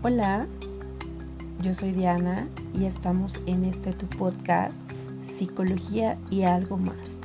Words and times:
Hola, 0.00 0.46
yo 1.60 1.74
soy 1.74 1.90
Diana 1.90 2.46
y 2.72 2.84
estamos 2.84 3.40
en 3.46 3.64
este 3.64 3.92
tu 3.92 4.06
podcast 4.06 4.76
Psicología 5.24 6.16
y 6.30 6.44
algo 6.44 6.76
más 6.76 7.18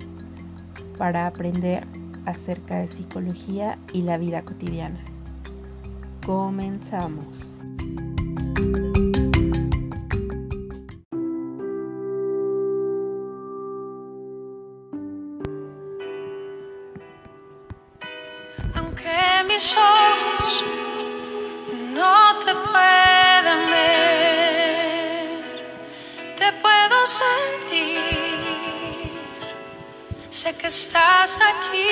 para 0.97 1.27
aprender 1.27 1.85
acerca 2.25 2.79
de 2.79 2.87
psicología 2.87 3.77
y 3.93 4.01
la 4.01 4.17
vida 4.17 4.41
cotidiana. 4.41 4.99
Comenzamos. 6.25 7.52
Sé 30.43 30.51
que 30.57 30.67
estás 30.67 31.39
aquí, 31.51 31.89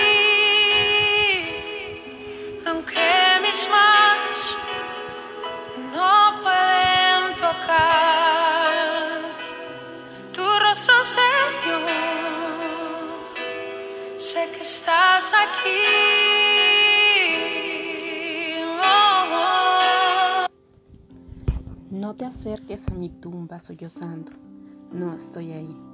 aunque 2.65 3.07
mis 3.43 3.69
manos 3.69 4.39
no 5.93 6.41
pueden 6.43 7.35
tocar 7.37 9.21
tu 10.33 10.43
rostro, 10.43 10.95
Señor. 11.15 11.89
Sé 14.19 14.41
que 14.51 14.63
estás 14.65 15.31
aquí. 15.33 15.81
No 21.89 22.13
te 22.17 22.25
acerques 22.25 22.85
a 22.89 22.91
mi 22.95 23.09
tumba 23.09 23.61
sollozando. 23.61 24.33
No 24.91 25.15
estoy 25.15 25.53
ahí. 25.53 25.90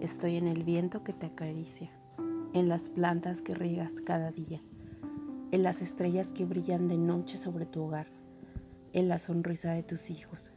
Estoy 0.00 0.36
en 0.36 0.46
el 0.46 0.62
viento 0.62 1.02
que 1.02 1.14
te 1.14 1.24
acaricia, 1.24 1.90
en 2.52 2.68
las 2.68 2.82
plantas 2.90 3.40
que 3.40 3.54
riegas 3.54 3.92
cada 4.04 4.30
día, 4.30 4.60
en 5.52 5.62
las 5.62 5.80
estrellas 5.80 6.32
que 6.32 6.44
brillan 6.44 6.86
de 6.86 6.98
noche 6.98 7.38
sobre 7.38 7.64
tu 7.64 7.82
hogar, 7.82 8.06
en 8.92 9.08
la 9.08 9.18
sonrisa 9.18 9.72
de 9.72 9.82
tus 9.82 10.10
hijos, 10.10 10.50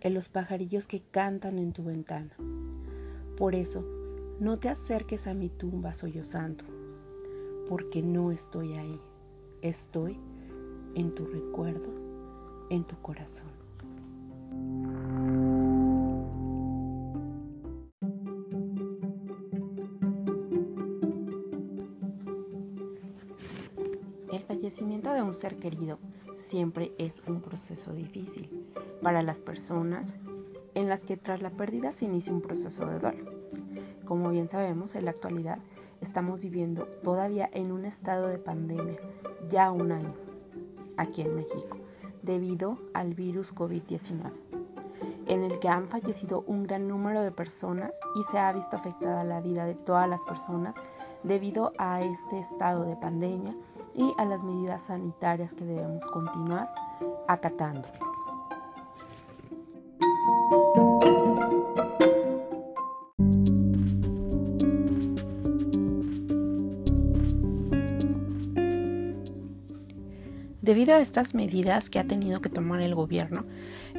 en 0.00 0.12
los 0.12 0.28
pajarillos 0.28 0.86
que 0.86 1.00
cantan 1.00 1.58
en 1.58 1.72
tu 1.72 1.84
ventana. 1.84 2.36
Por 3.38 3.54
eso, 3.54 3.82
no 4.40 4.58
te 4.58 4.68
acerques 4.68 5.26
a 5.26 5.32
mi 5.32 5.48
tumba 5.48 5.94
sollozando, 5.94 6.64
porque 7.70 8.02
no 8.02 8.30
estoy 8.30 8.74
ahí. 8.74 9.00
Estoy 9.62 10.18
en 10.94 11.14
tu 11.14 11.24
recuerdo, 11.24 11.88
en 12.68 12.84
tu 12.84 12.94
corazón. 13.00 13.55
El 24.32 24.42
fallecimiento 24.42 25.12
de 25.12 25.22
un 25.22 25.34
ser 25.34 25.56
querido 25.56 25.98
siempre 26.48 26.92
es 26.98 27.22
un 27.28 27.40
proceso 27.40 27.92
difícil 27.92 28.50
para 29.00 29.22
las 29.22 29.36
personas 29.36 30.04
en 30.74 30.88
las 30.88 31.00
que 31.00 31.16
tras 31.16 31.42
la 31.42 31.50
pérdida 31.50 31.92
se 31.92 32.06
inicia 32.06 32.32
un 32.32 32.40
proceso 32.40 32.86
de 32.86 32.98
duelo. 32.98 33.30
Como 34.04 34.30
bien 34.30 34.48
sabemos, 34.48 34.96
en 34.96 35.04
la 35.04 35.12
actualidad 35.12 35.58
estamos 36.00 36.40
viviendo 36.40 36.86
todavía 37.04 37.48
en 37.52 37.70
un 37.70 37.84
estado 37.84 38.26
de 38.26 38.38
pandemia, 38.38 38.98
ya 39.48 39.70
un 39.70 39.92
año, 39.92 40.14
aquí 40.96 41.22
en 41.22 41.36
México, 41.36 41.78
debido 42.22 42.78
al 42.94 43.14
virus 43.14 43.54
COVID-19, 43.54 44.32
en 45.26 45.44
el 45.44 45.60
que 45.60 45.68
han 45.68 45.88
fallecido 45.88 46.42
un 46.48 46.64
gran 46.64 46.88
número 46.88 47.22
de 47.22 47.30
personas 47.30 47.92
y 48.16 48.24
se 48.32 48.38
ha 48.38 48.52
visto 48.52 48.74
afectada 48.74 49.22
la 49.22 49.40
vida 49.40 49.64
de 49.66 49.74
todas 49.74 50.08
las 50.08 50.20
personas 50.22 50.74
debido 51.22 51.72
a 51.78 52.02
este 52.02 52.40
estado 52.40 52.84
de 52.84 52.96
pandemia 52.96 53.54
y 53.96 54.14
a 54.18 54.24
las 54.24 54.42
medidas 54.42 54.80
sanitarias 54.86 55.52
que 55.54 55.64
debemos 55.64 56.04
continuar 56.12 56.68
acatando. 57.28 57.88
Debido 70.86 71.00
a 71.00 71.02
estas 71.02 71.34
medidas 71.34 71.90
que 71.90 71.98
ha 71.98 72.04
tenido 72.04 72.40
que 72.40 72.48
tomar 72.48 72.80
el 72.80 72.94
gobierno, 72.94 73.44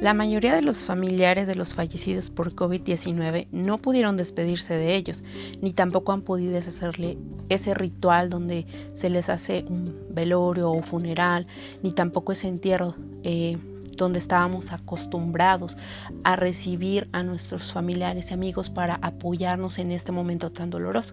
la 0.00 0.14
mayoría 0.14 0.54
de 0.54 0.62
los 0.62 0.86
familiares 0.86 1.46
de 1.46 1.54
los 1.54 1.74
fallecidos 1.74 2.30
por 2.30 2.54
COVID-19 2.54 3.48
no 3.52 3.76
pudieron 3.76 4.16
despedirse 4.16 4.72
de 4.72 4.96
ellos, 4.96 5.22
ni 5.60 5.74
tampoco 5.74 6.12
han 6.12 6.22
podido 6.22 6.56
hacerle 6.56 7.18
ese 7.50 7.74
ritual 7.74 8.30
donde 8.30 8.64
se 8.94 9.10
les 9.10 9.28
hace 9.28 9.66
un 9.68 9.84
velorio 10.08 10.70
o 10.70 10.80
funeral, 10.80 11.46
ni 11.82 11.92
tampoco 11.92 12.32
ese 12.32 12.48
entierro 12.48 12.94
eh, 13.22 13.58
donde 13.94 14.18
estábamos 14.18 14.72
acostumbrados 14.72 15.76
a 16.24 16.36
recibir 16.36 17.06
a 17.12 17.22
nuestros 17.22 17.70
familiares 17.70 18.30
y 18.30 18.32
amigos 18.32 18.70
para 18.70 18.94
apoyarnos 19.02 19.78
en 19.78 19.92
este 19.92 20.10
momento 20.10 20.52
tan 20.52 20.70
doloroso. 20.70 21.12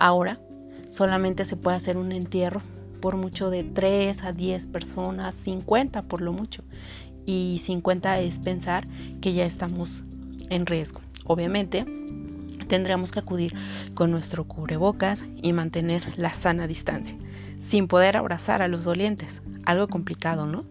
Ahora 0.00 0.40
solamente 0.90 1.44
se 1.44 1.54
puede 1.54 1.76
hacer 1.76 1.96
un 1.96 2.10
entierro 2.10 2.60
por 3.06 3.14
mucho 3.14 3.50
de 3.50 3.62
3 3.62 4.20
a 4.24 4.32
10 4.32 4.66
personas, 4.66 5.36
50 5.44 6.02
por 6.02 6.20
lo 6.20 6.32
mucho. 6.32 6.64
Y 7.24 7.62
50 7.64 8.18
es 8.18 8.36
pensar 8.38 8.84
que 9.20 9.32
ya 9.32 9.46
estamos 9.46 10.02
en 10.50 10.66
riesgo. 10.66 11.02
Obviamente, 11.24 11.86
tendremos 12.66 13.12
que 13.12 13.20
acudir 13.20 13.54
con 13.94 14.10
nuestro 14.10 14.42
cubrebocas 14.42 15.24
y 15.40 15.52
mantener 15.52 16.18
la 16.18 16.34
sana 16.34 16.66
distancia, 16.66 17.16
sin 17.70 17.86
poder 17.86 18.16
abrazar 18.16 18.60
a 18.60 18.66
los 18.66 18.82
dolientes. 18.82 19.28
Algo 19.64 19.86
complicado, 19.86 20.46
¿no? 20.46 20.64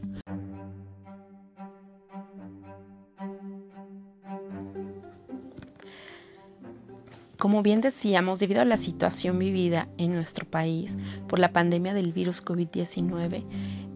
Como 7.45 7.61
bien 7.61 7.79
decíamos, 7.79 8.39
debido 8.39 8.61
a 8.61 8.65
la 8.65 8.77
situación 8.77 9.37
vivida 9.37 9.87
en 9.99 10.15
nuestro 10.15 10.47
país 10.47 10.91
por 11.27 11.37
la 11.37 11.53
pandemia 11.53 11.93
del 11.93 12.11
virus 12.11 12.43
COVID-19, 12.43 13.43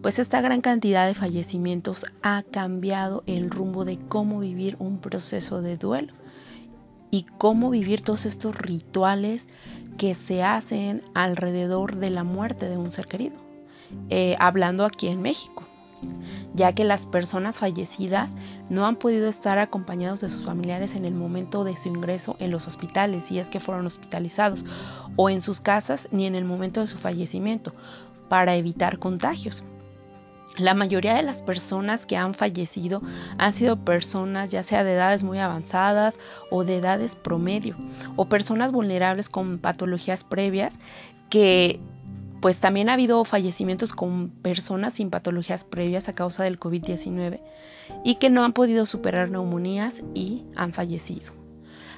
pues 0.03 0.19
esta 0.19 0.39
gran 0.39 0.61
cantidad 0.61 1.07
de 1.07 1.15
fallecimientos 1.15 2.05
ha 2.21 2.43
cambiado 2.43 3.23
el 3.25 3.49
rumbo 3.49 3.85
de 3.85 3.97
cómo 4.07 4.39
vivir 4.39 4.75
un 4.77 4.99
proceso 4.99 5.63
de 5.63 5.77
duelo 5.77 6.13
y 7.09 7.23
cómo 7.39 7.71
vivir 7.71 8.03
todos 8.03 8.27
estos 8.27 8.55
rituales 8.55 9.43
que 9.97 10.13
se 10.13 10.43
hacen 10.43 11.01
alrededor 11.15 11.95
de 11.95 12.11
la 12.11 12.23
muerte 12.23 12.69
de 12.69 12.77
un 12.77 12.91
ser 12.91 13.07
querido, 13.07 13.37
eh, 14.11 14.35
hablando 14.37 14.85
aquí 14.85 15.07
en 15.07 15.23
México 15.23 15.68
ya 16.53 16.73
que 16.73 16.83
las 16.83 17.05
personas 17.05 17.57
fallecidas 17.57 18.29
no 18.69 18.85
han 18.85 18.95
podido 18.95 19.29
estar 19.29 19.59
acompañados 19.59 20.21
de 20.21 20.29
sus 20.29 20.43
familiares 20.43 20.95
en 20.95 21.05
el 21.05 21.13
momento 21.13 21.63
de 21.63 21.77
su 21.77 21.89
ingreso 21.89 22.35
en 22.39 22.51
los 22.51 22.67
hospitales, 22.67 23.25
si 23.27 23.39
es 23.39 23.49
que 23.49 23.59
fueron 23.59 23.87
hospitalizados, 23.87 24.63
o 25.15 25.29
en 25.29 25.41
sus 25.41 25.59
casas 25.59 26.07
ni 26.11 26.25
en 26.25 26.35
el 26.35 26.45
momento 26.45 26.81
de 26.81 26.87
su 26.87 26.97
fallecimiento, 26.97 27.73
para 28.29 28.55
evitar 28.55 28.99
contagios. 28.99 29.63
La 30.57 30.73
mayoría 30.73 31.15
de 31.15 31.23
las 31.23 31.37
personas 31.37 32.05
que 32.05 32.17
han 32.17 32.33
fallecido 32.33 33.01
han 33.37 33.53
sido 33.53 33.77
personas 33.77 34.49
ya 34.49 34.63
sea 34.63 34.83
de 34.83 34.93
edades 34.93 35.23
muy 35.23 35.39
avanzadas 35.39 36.17
o 36.51 36.65
de 36.65 36.77
edades 36.77 37.15
promedio, 37.15 37.77
o 38.17 38.25
personas 38.25 38.71
vulnerables 38.71 39.29
con 39.29 39.59
patologías 39.59 40.23
previas 40.23 40.73
que 41.29 41.79
pues 42.41 42.57
también 42.57 42.89
ha 42.89 42.93
habido 42.93 43.23
fallecimientos 43.25 43.93
con 43.93 44.29
personas 44.29 44.93
sin 44.93 45.09
patologías 45.09 45.63
previas 45.63 46.07
a 46.07 46.13
causa 46.13 46.43
del 46.43 46.59
COVID-19 46.59 47.39
y 48.03 48.15
que 48.15 48.29
no 48.29 48.43
han 48.43 48.53
podido 48.53 48.85
superar 48.85 49.29
neumonías 49.29 49.93
y 50.13 50.45
han 50.55 50.73
fallecido. 50.73 51.33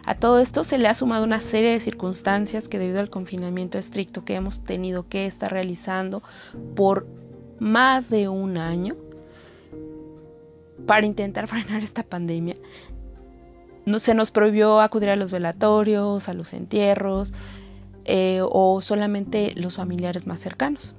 A 0.04 0.16
todo 0.16 0.40
esto 0.40 0.64
se 0.64 0.80
le 0.80 0.88
ha 0.88 0.96
sumado 0.96 1.24
una 1.24 1.42
serie 1.42 1.72
de 1.72 1.80
circunstancias 1.80 2.68
que 2.68 2.80
debido 2.80 3.00
al 3.00 3.12
confinamiento 3.12 3.78
estricto 3.78 4.26
que 4.26 4.34
hemos 4.34 4.64
tenido 4.64 5.08
que 5.08 5.28
estar 5.28 5.52
realizando 5.52 6.24
por 6.76 7.06
más 7.60 8.10
de 8.10 8.28
un 8.28 8.58
año 8.58 8.96
para 10.88 11.06
intentar 11.06 11.48
frenar 11.50 11.84
esta 11.84 12.02
pandemia, 12.02 12.56
se 14.00 14.14
nos 14.14 14.32
prohibió 14.32 14.80
acudir 14.80 15.10
a 15.10 15.16
los 15.16 15.32
velatorios, 15.32 16.28
a 16.30 16.34
los 16.34 16.54
entierros, 16.54 17.32
eh, 18.06 18.42
o 18.44 18.82
solamente 18.82 19.54
los 19.56 19.76
familiares 19.76 20.28
más 20.28 20.40
cercanos. 20.40 20.94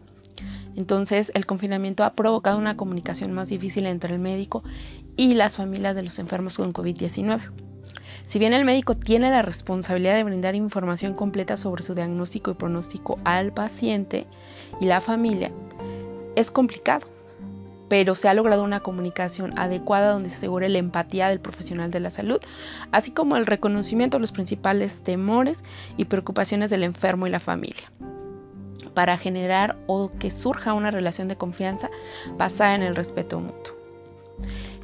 Entonces 0.76 1.30
el 1.34 1.46
confinamiento 1.46 2.04
ha 2.04 2.14
provocado 2.14 2.58
una 2.58 2.76
comunicación 2.76 3.32
más 3.32 3.48
difícil 3.48 3.86
entre 3.86 4.14
el 4.14 4.20
médico 4.20 4.62
y 5.16 5.34
las 5.34 5.56
familias 5.56 5.94
de 5.94 6.02
los 6.02 6.18
enfermos 6.18 6.56
con 6.56 6.72
COVID-19. 6.72 7.50
Si 8.26 8.38
bien 8.38 8.54
el 8.54 8.64
médico 8.64 8.96
tiene 8.96 9.30
la 9.30 9.42
responsabilidad 9.42 10.14
de 10.14 10.24
brindar 10.24 10.54
información 10.54 11.14
completa 11.14 11.56
sobre 11.56 11.82
su 11.82 11.94
diagnóstico 11.94 12.50
y 12.50 12.54
pronóstico 12.54 13.18
al 13.24 13.52
paciente 13.52 14.26
y 14.80 14.86
la 14.86 15.00
familia, 15.00 15.50
es 16.34 16.50
complicado 16.50 17.06
pero 17.92 18.14
se 18.14 18.26
ha 18.26 18.32
logrado 18.32 18.64
una 18.64 18.80
comunicación 18.80 19.58
adecuada 19.58 20.12
donde 20.12 20.30
se 20.30 20.36
asegure 20.36 20.70
la 20.70 20.78
empatía 20.78 21.28
del 21.28 21.40
profesional 21.40 21.90
de 21.90 22.00
la 22.00 22.10
salud, 22.10 22.40
así 22.90 23.10
como 23.10 23.36
el 23.36 23.44
reconocimiento 23.44 24.16
de 24.16 24.22
los 24.22 24.32
principales 24.32 24.96
temores 25.04 25.62
y 25.98 26.06
preocupaciones 26.06 26.70
del 26.70 26.84
enfermo 26.84 27.26
y 27.26 27.30
la 27.30 27.38
familia 27.38 27.92
para 28.94 29.18
generar 29.18 29.76
o 29.88 30.10
que 30.18 30.30
surja 30.30 30.72
una 30.72 30.90
relación 30.90 31.28
de 31.28 31.36
confianza 31.36 31.90
basada 32.38 32.74
en 32.76 32.82
el 32.82 32.96
respeto 32.96 33.38
mutuo. 33.40 33.74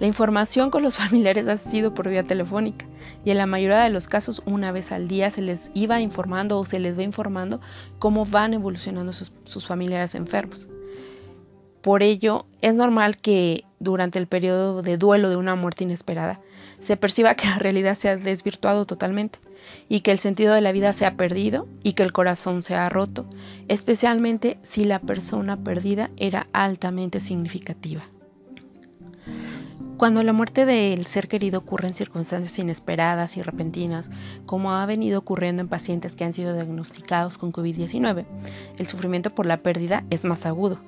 La 0.00 0.06
información 0.06 0.70
con 0.70 0.82
los 0.82 0.96
familiares 0.98 1.48
ha 1.48 1.56
sido 1.56 1.94
por 1.94 2.10
vía 2.10 2.24
telefónica 2.24 2.84
y 3.24 3.30
en 3.30 3.38
la 3.38 3.46
mayoría 3.46 3.78
de 3.78 3.88
los 3.88 4.06
casos 4.06 4.42
una 4.44 4.70
vez 4.70 4.92
al 4.92 5.08
día 5.08 5.30
se 5.30 5.40
les 5.40 5.70
iba 5.72 5.98
informando 6.02 6.58
o 6.58 6.66
se 6.66 6.78
les 6.78 6.98
va 6.98 7.04
informando 7.04 7.58
cómo 7.98 8.26
van 8.26 8.52
evolucionando 8.52 9.14
sus, 9.14 9.32
sus 9.46 9.66
familiares 9.66 10.14
enfermos. 10.14 10.68
Por 11.88 12.02
ello, 12.02 12.44
es 12.60 12.74
normal 12.74 13.16
que 13.16 13.64
durante 13.80 14.18
el 14.18 14.26
periodo 14.26 14.82
de 14.82 14.98
duelo 14.98 15.30
de 15.30 15.36
una 15.36 15.54
muerte 15.54 15.84
inesperada 15.84 16.38
se 16.82 16.98
perciba 16.98 17.34
que 17.34 17.46
la 17.46 17.58
realidad 17.58 17.96
se 17.96 18.10
ha 18.10 18.16
desvirtuado 18.18 18.84
totalmente 18.84 19.38
y 19.88 20.02
que 20.02 20.10
el 20.10 20.18
sentido 20.18 20.52
de 20.52 20.60
la 20.60 20.72
vida 20.72 20.92
se 20.92 21.06
ha 21.06 21.16
perdido 21.16 21.66
y 21.82 21.94
que 21.94 22.02
el 22.02 22.12
corazón 22.12 22.62
se 22.62 22.74
ha 22.74 22.90
roto, 22.90 23.24
especialmente 23.68 24.58
si 24.64 24.84
la 24.84 24.98
persona 24.98 25.56
perdida 25.56 26.10
era 26.18 26.48
altamente 26.52 27.20
significativa. 27.20 28.02
Cuando 29.96 30.22
la 30.22 30.34
muerte 30.34 30.66
del 30.66 31.06
ser 31.06 31.26
querido 31.26 31.60
ocurre 31.60 31.88
en 31.88 31.94
circunstancias 31.94 32.58
inesperadas 32.58 33.38
y 33.38 33.42
repentinas, 33.42 34.10
como 34.44 34.74
ha 34.74 34.84
venido 34.84 35.20
ocurriendo 35.20 35.62
en 35.62 35.68
pacientes 35.68 36.14
que 36.14 36.24
han 36.24 36.34
sido 36.34 36.52
diagnosticados 36.52 37.38
con 37.38 37.50
COVID-19, 37.50 38.26
el 38.76 38.86
sufrimiento 38.88 39.30
por 39.30 39.46
la 39.46 39.62
pérdida 39.62 40.04
es 40.10 40.26
más 40.26 40.44
agudo 40.44 40.78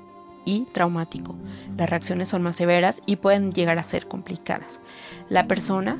y 0.45 0.67
traumático. 0.73 1.35
Las 1.77 1.91
reacciones 1.91 2.29
son 2.29 2.43
más 2.43 2.57
severas 2.57 3.01
y 3.07 3.17
pueden 3.17 3.53
llegar 3.53 3.79
a 3.79 3.85
ser 3.85 4.07
complicadas. 4.07 4.69
La 5.29 5.47
persona, 5.47 5.99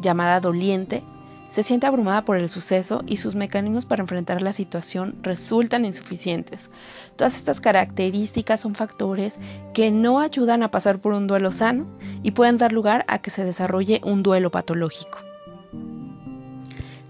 llamada 0.00 0.40
doliente, 0.40 1.02
se 1.50 1.62
siente 1.62 1.86
abrumada 1.86 2.22
por 2.24 2.36
el 2.36 2.50
suceso 2.50 3.02
y 3.06 3.16
sus 3.16 3.34
mecanismos 3.34 3.86
para 3.86 4.02
enfrentar 4.02 4.42
la 4.42 4.52
situación 4.52 5.16
resultan 5.22 5.84
insuficientes. 5.84 6.68
Todas 7.16 7.36
estas 7.36 7.60
características 7.60 8.60
son 8.60 8.74
factores 8.74 9.32
que 9.72 9.90
no 9.90 10.20
ayudan 10.20 10.62
a 10.62 10.70
pasar 10.70 10.98
por 10.98 11.14
un 11.14 11.26
duelo 11.26 11.52
sano 11.52 11.86
y 12.22 12.32
pueden 12.32 12.58
dar 12.58 12.72
lugar 12.72 13.04
a 13.08 13.20
que 13.20 13.30
se 13.30 13.44
desarrolle 13.44 14.00
un 14.04 14.22
duelo 14.22 14.50
patológico. 14.50 15.25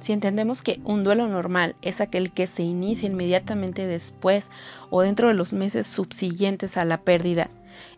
Si 0.06 0.12
entendemos 0.12 0.62
que 0.62 0.79
un 0.85 1.03
duelo 1.03 1.26
normal 1.26 1.75
es 1.82 2.00
aquel 2.00 2.31
que 2.31 2.47
se 2.47 2.62
inicia 2.62 3.08
inmediatamente 3.08 3.88
después 3.88 4.49
o 4.88 5.03
dentro 5.03 5.26
de 5.26 5.35
los 5.35 5.53
meses 5.53 5.85
subsiguientes 5.85 6.76
a 6.76 6.85
la 6.85 6.99
pérdida, 6.99 7.50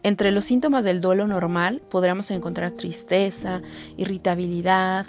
entre 0.03 0.33
los 0.33 0.47
síntomas 0.47 0.85
del 0.85 1.03
duelo 1.03 1.27
normal 1.27 1.83
podremos 1.91 2.31
encontrar 2.31 2.71
tristeza, 2.71 3.61
irritabilidad, 3.99 5.05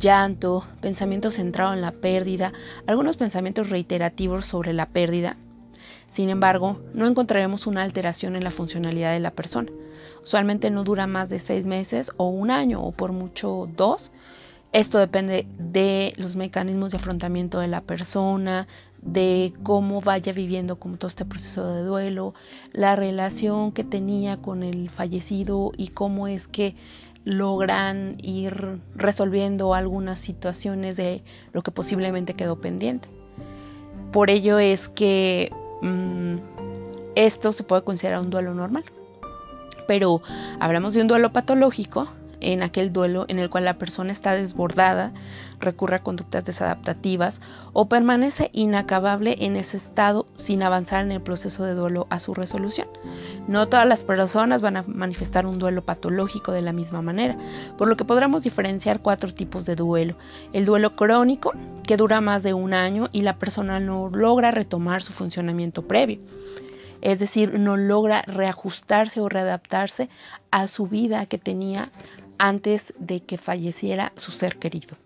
llanto, 0.00 0.66
pensamientos 0.80 1.34
centrados 1.34 1.76
en 1.76 1.82
la 1.82 1.92
pérdida, 1.92 2.52
algunos 2.88 3.16
pensamientos 3.16 3.70
reiterativos 3.70 4.44
sobre 4.44 4.72
la 4.72 4.86
pérdida. 4.86 5.36
Sin 6.10 6.30
embargo, 6.30 6.80
no 6.94 7.06
encontraremos 7.06 7.68
una 7.68 7.84
alteración 7.84 8.34
en 8.34 8.42
la 8.42 8.50
funcionalidad 8.50 9.12
de 9.12 9.20
la 9.20 9.30
persona. 9.30 9.70
Usualmente 10.24 10.70
no 10.70 10.82
dura 10.82 11.06
más 11.06 11.28
de 11.28 11.38
seis 11.38 11.64
meses 11.64 12.10
o 12.16 12.26
un 12.26 12.50
año 12.50 12.82
o 12.82 12.90
por 12.90 13.12
mucho 13.12 13.68
dos 13.76 14.10
esto 14.72 14.98
depende 14.98 15.46
de 15.58 16.14
los 16.16 16.36
mecanismos 16.36 16.92
de 16.92 16.98
afrontamiento 16.98 17.58
de 17.58 17.68
la 17.68 17.80
persona, 17.80 18.68
de 19.02 19.52
cómo 19.62 20.00
vaya 20.00 20.32
viviendo 20.32 20.76
como 20.76 20.96
todo 20.96 21.08
este 21.08 21.24
proceso 21.24 21.74
de 21.74 21.82
duelo, 21.82 22.34
la 22.72 22.94
relación 22.96 23.72
que 23.72 23.82
tenía 23.82 24.36
con 24.36 24.62
el 24.62 24.90
fallecido 24.90 25.72
y 25.76 25.88
cómo 25.88 26.28
es 26.28 26.46
que 26.46 26.76
logran 27.24 28.16
ir 28.18 28.80
resolviendo 28.94 29.74
algunas 29.74 30.20
situaciones 30.20 30.96
de 30.96 31.22
lo 31.52 31.62
que 31.62 31.70
posiblemente 31.70 32.34
quedó 32.34 32.60
pendiente. 32.60 33.08
Por 34.12 34.30
ello 34.30 34.58
es 34.58 34.88
que 34.88 35.52
mm, 35.82 36.36
esto 37.14 37.52
se 37.52 37.62
puede 37.62 37.82
considerar 37.82 38.20
un 38.20 38.30
duelo 38.30 38.54
normal. 38.54 38.84
Pero 39.86 40.22
hablamos 40.60 40.94
de 40.94 41.00
un 41.00 41.08
duelo 41.08 41.32
patológico 41.32 42.08
en 42.40 42.62
aquel 42.62 42.92
duelo 42.92 43.24
en 43.28 43.38
el 43.38 43.50
cual 43.50 43.64
la 43.64 43.78
persona 43.78 44.12
está 44.12 44.34
desbordada, 44.34 45.12
recurre 45.58 45.96
a 45.96 46.02
conductas 46.02 46.44
desadaptativas 46.44 47.40
o 47.72 47.88
permanece 47.88 48.50
inacabable 48.52 49.36
en 49.40 49.56
ese 49.56 49.76
estado 49.76 50.26
sin 50.36 50.62
avanzar 50.62 51.04
en 51.04 51.12
el 51.12 51.20
proceso 51.20 51.64
de 51.64 51.74
duelo 51.74 52.06
a 52.10 52.20
su 52.20 52.34
resolución. 52.34 52.88
No 53.46 53.68
todas 53.68 53.86
las 53.86 54.02
personas 54.02 54.62
van 54.62 54.76
a 54.76 54.82
manifestar 54.82 55.46
un 55.46 55.58
duelo 55.58 55.82
patológico 55.82 56.52
de 56.52 56.62
la 56.62 56.72
misma 56.72 57.02
manera, 57.02 57.36
por 57.76 57.88
lo 57.88 57.96
que 57.96 58.04
podremos 58.04 58.42
diferenciar 58.42 59.00
cuatro 59.00 59.32
tipos 59.34 59.66
de 59.66 59.76
duelo. 59.76 60.16
El 60.52 60.64
duelo 60.64 60.96
crónico, 60.96 61.52
que 61.84 61.96
dura 61.96 62.20
más 62.20 62.42
de 62.42 62.54
un 62.54 62.72
año 62.74 63.08
y 63.12 63.22
la 63.22 63.36
persona 63.36 63.80
no 63.80 64.08
logra 64.08 64.50
retomar 64.50 65.02
su 65.02 65.12
funcionamiento 65.12 65.82
previo 65.82 66.20
es 67.02 67.18
decir, 67.18 67.58
no 67.58 67.76
logra 67.76 68.22
reajustarse 68.22 69.20
o 69.20 69.28
readaptarse 69.28 70.08
a 70.50 70.66
su 70.66 70.86
vida 70.86 71.26
que 71.26 71.38
tenía 71.38 71.90
antes 72.40 72.92
de 72.98 73.20
que 73.20 73.38
falleciera 73.38 74.12
su 74.16 74.32
ser 74.32 74.56
querido. 74.56 74.96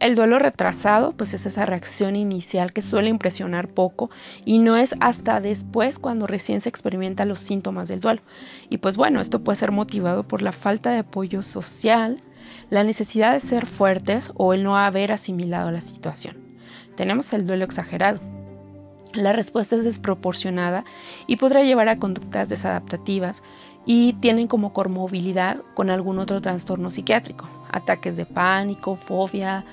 El 0.00 0.14
duelo 0.14 0.38
retrasado, 0.38 1.12
pues 1.12 1.34
es 1.34 1.46
esa 1.46 1.66
reacción 1.66 2.14
inicial 2.14 2.72
que 2.72 2.82
suele 2.82 3.08
impresionar 3.08 3.68
poco 3.68 4.10
y 4.44 4.58
no 4.58 4.76
es 4.76 4.94
hasta 5.00 5.40
después 5.40 5.98
cuando 5.98 6.26
recién 6.26 6.60
se 6.60 6.68
experimenta 6.68 7.24
los 7.24 7.40
síntomas 7.40 7.88
del 7.88 8.00
duelo. 8.00 8.20
Y 8.68 8.78
pues 8.78 8.96
bueno, 8.96 9.20
esto 9.20 9.40
puede 9.40 9.58
ser 9.58 9.72
motivado 9.72 10.22
por 10.22 10.42
la 10.42 10.52
falta 10.52 10.90
de 10.90 10.98
apoyo 10.98 11.42
social, 11.42 12.22
la 12.70 12.84
necesidad 12.84 13.32
de 13.32 13.40
ser 13.40 13.66
fuertes 13.66 14.30
o 14.34 14.52
el 14.52 14.62
no 14.62 14.76
haber 14.76 15.10
asimilado 15.10 15.70
la 15.70 15.80
situación. 15.80 16.36
Tenemos 16.96 17.32
el 17.32 17.46
duelo 17.46 17.64
exagerado. 17.64 18.20
La 19.14 19.32
respuesta 19.32 19.74
es 19.74 19.84
desproporcionada 19.84 20.84
y 21.26 21.36
podrá 21.36 21.62
llevar 21.62 21.88
a 21.88 21.98
conductas 21.98 22.48
desadaptativas, 22.48 23.42
y 23.90 24.12
tienen 24.20 24.48
como 24.48 24.74
comorbilidad 24.74 25.62
con 25.72 25.88
algún 25.88 26.18
otro 26.18 26.42
trastorno 26.42 26.90
psiquiátrico, 26.90 27.48
ataques 27.72 28.18
de 28.18 28.26
pánico, 28.26 28.96
fobia, 28.96 29.64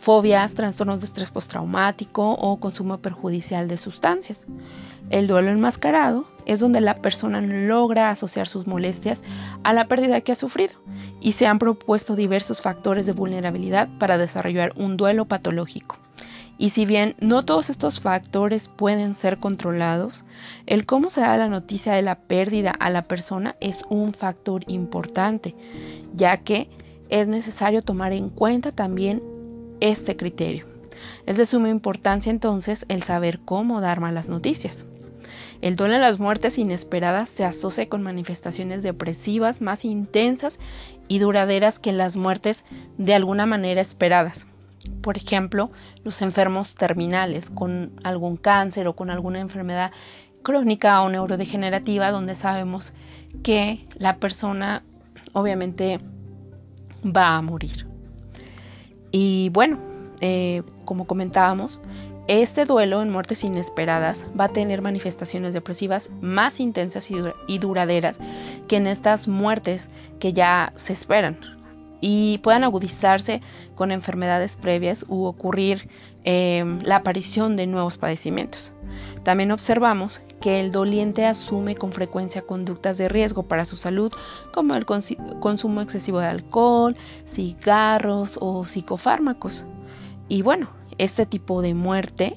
fobias, 0.00 0.54
trastornos 0.54 0.98
de 0.98 1.06
estrés 1.06 1.30
postraumático 1.30 2.32
o 2.32 2.58
consumo 2.58 2.98
perjudicial 2.98 3.68
de 3.68 3.78
sustancias. 3.78 4.38
El 5.08 5.28
duelo 5.28 5.50
enmascarado 5.50 6.24
es 6.46 6.58
donde 6.58 6.80
la 6.80 6.96
persona 6.96 7.40
logra 7.40 8.10
asociar 8.10 8.48
sus 8.48 8.66
molestias 8.66 9.22
a 9.62 9.72
la 9.72 9.86
pérdida 9.86 10.20
que 10.20 10.32
ha 10.32 10.34
sufrido 10.34 10.74
y 11.20 11.32
se 11.32 11.46
han 11.46 11.60
propuesto 11.60 12.16
diversos 12.16 12.60
factores 12.60 13.06
de 13.06 13.12
vulnerabilidad 13.12 13.88
para 14.00 14.18
desarrollar 14.18 14.72
un 14.74 14.96
duelo 14.96 15.26
patológico. 15.26 15.96
Y 16.60 16.70
si 16.70 16.84
bien 16.84 17.16
no 17.20 17.46
todos 17.46 17.70
estos 17.70 18.00
factores 18.00 18.68
pueden 18.68 19.14
ser 19.14 19.38
controlados, 19.38 20.24
el 20.66 20.84
cómo 20.84 21.08
se 21.08 21.22
da 21.22 21.38
la 21.38 21.48
noticia 21.48 21.94
de 21.94 22.02
la 22.02 22.16
pérdida 22.16 22.70
a 22.70 22.90
la 22.90 23.08
persona 23.08 23.56
es 23.60 23.82
un 23.88 24.12
factor 24.12 24.64
importante, 24.66 25.54
ya 26.14 26.36
que 26.42 26.68
es 27.08 27.26
necesario 27.26 27.80
tomar 27.80 28.12
en 28.12 28.28
cuenta 28.28 28.72
también 28.72 29.22
este 29.80 30.18
criterio. 30.18 30.66
Es 31.24 31.38
de 31.38 31.46
suma 31.46 31.70
importancia 31.70 32.28
entonces 32.28 32.84
el 32.90 33.04
saber 33.04 33.40
cómo 33.42 33.80
dar 33.80 34.00
malas 34.00 34.28
noticias. 34.28 34.84
El 35.62 35.76
duelo 35.76 35.94
en 35.94 36.02
las 36.02 36.18
muertes 36.18 36.58
inesperadas 36.58 37.30
se 37.30 37.46
asocia 37.46 37.88
con 37.88 38.02
manifestaciones 38.02 38.82
depresivas 38.82 39.62
más 39.62 39.82
intensas 39.86 40.58
y 41.08 41.20
duraderas 41.20 41.78
que 41.78 41.92
las 41.92 42.16
muertes 42.16 42.62
de 42.98 43.14
alguna 43.14 43.46
manera 43.46 43.80
esperadas 43.80 44.46
por 45.02 45.16
ejemplo, 45.16 45.70
los 46.04 46.20
enfermos 46.22 46.74
terminales 46.74 47.50
con 47.50 47.92
algún 48.04 48.36
cáncer 48.36 48.86
o 48.86 48.94
con 48.94 49.10
alguna 49.10 49.40
enfermedad 49.40 49.92
crónica 50.42 51.02
o 51.02 51.08
neurodegenerativa 51.08 52.10
donde 52.10 52.34
sabemos 52.34 52.92
que 53.42 53.86
la 53.96 54.16
persona 54.16 54.82
obviamente 55.32 56.00
va 57.04 57.36
a 57.36 57.42
morir. 57.42 57.86
Y 59.12 59.50
bueno, 59.50 59.78
eh, 60.20 60.62
como 60.84 61.06
comentábamos, 61.06 61.80
este 62.28 62.64
duelo 62.64 63.02
en 63.02 63.10
muertes 63.10 63.42
inesperadas 63.42 64.24
va 64.38 64.44
a 64.44 64.48
tener 64.50 64.82
manifestaciones 64.82 65.52
depresivas 65.52 66.08
más 66.20 66.60
intensas 66.60 67.08
y 67.46 67.58
duraderas 67.58 68.16
que 68.68 68.76
en 68.76 68.86
estas 68.86 69.26
muertes 69.26 69.88
que 70.20 70.32
ya 70.32 70.72
se 70.76 70.92
esperan 70.92 71.59
y 72.00 72.38
puedan 72.38 72.64
agudizarse 72.64 73.40
con 73.74 73.92
enfermedades 73.92 74.56
previas 74.56 75.04
u 75.08 75.24
ocurrir 75.24 75.88
em, 76.24 76.80
la 76.82 76.96
aparición 76.96 77.56
de 77.56 77.66
nuevos 77.66 77.98
padecimientos. 77.98 78.72
También 79.24 79.52
observamos 79.52 80.20
que 80.40 80.60
el 80.60 80.72
doliente 80.72 81.26
asume 81.26 81.76
con 81.76 81.92
frecuencia 81.92 82.42
conductas 82.42 82.96
de 82.96 83.08
riesgo 83.08 83.42
para 83.44 83.66
su 83.66 83.76
salud, 83.76 84.12
como 84.52 84.74
el 84.74 84.86
consumo 84.86 85.82
excesivo 85.82 86.20
de 86.20 86.26
alcohol, 86.26 86.96
cigarros 87.34 88.38
o 88.40 88.64
psicofármacos. 88.64 89.66
Y 90.28 90.42
bueno, 90.42 90.70
este 90.96 91.26
tipo 91.26 91.60
de 91.60 91.74
muerte 91.74 92.36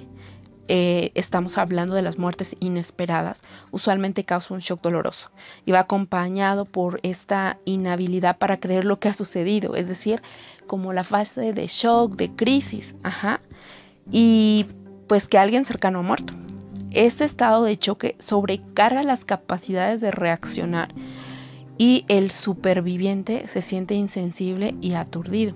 eh, 0.67 1.11
estamos 1.15 1.57
hablando 1.57 1.93
de 1.93 2.01
las 2.01 2.17
muertes 2.17 2.55
inesperadas, 2.59 3.41
usualmente 3.71 4.23
causa 4.23 4.53
un 4.53 4.61
shock 4.61 4.81
doloroso 4.81 5.29
y 5.65 5.71
va 5.71 5.79
acompañado 5.79 6.65
por 6.65 6.99
esta 7.03 7.57
inhabilidad 7.65 8.37
para 8.37 8.57
creer 8.57 8.85
lo 8.85 8.99
que 8.99 9.09
ha 9.09 9.13
sucedido, 9.13 9.75
es 9.75 9.87
decir, 9.87 10.21
como 10.65 10.93
la 10.93 11.03
fase 11.03 11.53
de 11.53 11.67
shock, 11.67 12.15
de 12.15 12.31
crisis, 12.31 12.95
ajá, 13.03 13.41
y 14.11 14.67
pues 15.07 15.27
que 15.27 15.37
alguien 15.37 15.65
cercano 15.65 15.99
ha 15.99 16.03
muerto. 16.03 16.33
Este 16.91 17.25
estado 17.25 17.63
de 17.63 17.77
choque 17.77 18.15
sobrecarga 18.19 19.03
las 19.03 19.25
capacidades 19.25 19.99
de 19.99 20.11
reaccionar 20.11 20.93
y 21.77 22.05
el 22.07 22.31
superviviente 22.31 23.47
se 23.47 23.61
siente 23.61 23.95
insensible 23.95 24.75
y 24.79 24.93
aturdido. 24.93 25.55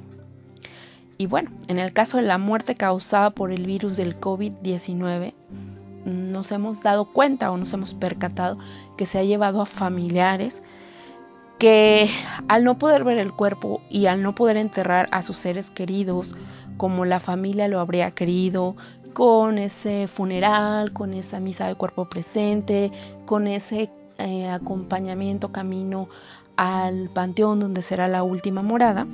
Y 1.17 1.25
bueno, 1.25 1.51
en 1.67 1.79
el 1.79 1.93
caso 1.93 2.17
de 2.17 2.23
la 2.23 2.37
muerte 2.37 2.75
causada 2.75 3.31
por 3.31 3.51
el 3.51 3.65
virus 3.65 3.97
del 3.97 4.19
COVID-19, 4.19 5.33
nos 6.05 6.51
hemos 6.51 6.81
dado 6.81 7.05
cuenta 7.05 7.51
o 7.51 7.57
nos 7.57 7.73
hemos 7.73 7.93
percatado 7.93 8.57
que 8.97 9.05
se 9.05 9.19
ha 9.19 9.23
llevado 9.23 9.61
a 9.61 9.65
familiares 9.65 10.61
que 11.59 12.09
al 12.47 12.63
no 12.63 12.77
poder 12.77 13.03
ver 13.03 13.17
el 13.17 13.33
cuerpo 13.33 13.81
y 13.89 14.05
al 14.05 14.21
no 14.21 14.35
poder 14.35 14.57
enterrar 14.57 15.09
a 15.11 15.23
sus 15.23 15.37
seres 15.37 15.71
queridos 15.71 16.33
como 16.77 17.05
la 17.05 17.19
familia 17.19 17.67
lo 17.67 17.79
habría 17.79 18.11
querido, 18.11 18.75
con 19.13 19.57
ese 19.57 20.07
funeral, 20.07 20.93
con 20.93 21.15
esa 21.15 21.39
misa 21.39 21.67
de 21.67 21.73
cuerpo 21.73 22.05
presente, 22.05 22.91
con 23.25 23.47
ese 23.47 23.89
eh, 24.19 24.47
acompañamiento 24.47 25.51
camino 25.51 26.07
al 26.55 27.09
panteón 27.09 27.59
donde 27.59 27.81
será 27.81 28.07
la 28.07 28.21
última 28.21 28.61
morada, 28.61 29.07